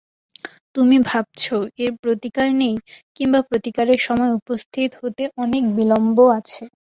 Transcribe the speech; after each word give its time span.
তুমি 0.75 0.97
ভাবছ 1.05 1.43
এর 1.79 1.91
প্রতিকার 2.01 2.47
নেই 2.61 2.75
কিম্বা 3.15 3.41
প্রতিকারের 3.49 3.99
সময় 4.07 4.31
উপস্থিত 4.39 4.89
হতে 5.01 5.23
অনেক 5.37 5.63
বিলম্ব 5.77 6.17
আছে। 6.39 6.63